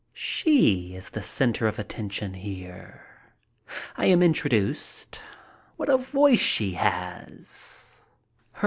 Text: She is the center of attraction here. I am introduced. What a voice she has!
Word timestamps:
She 0.15 0.95
is 0.95 1.11
the 1.11 1.21
center 1.21 1.67
of 1.67 1.77
attraction 1.77 2.33
here. 2.33 3.05
I 3.97 4.07
am 4.07 4.23
introduced. 4.23 5.21
What 5.77 5.89
a 5.89 5.97
voice 5.97 6.39
she 6.39 6.71
has! 6.73 8.01